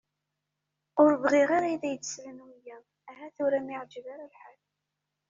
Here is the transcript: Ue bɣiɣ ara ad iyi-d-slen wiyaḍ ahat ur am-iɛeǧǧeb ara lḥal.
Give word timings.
Ue 1.01 1.13
bɣiɣ 1.23 1.49
ara 1.57 1.67
ad 1.73 1.83
iyi-d-slen 1.85 2.39
wiyaḍ 2.47 2.85
ahat 3.11 3.37
ur 3.45 3.51
am-iɛeǧǧeb 3.57 4.05
ara 4.13 4.25
lḥal. 4.31 4.59